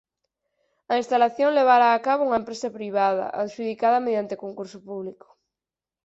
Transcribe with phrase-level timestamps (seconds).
[0.91, 5.27] A instalación levaraa a cabo unha empresa privada, adxudicada mediante concurso público.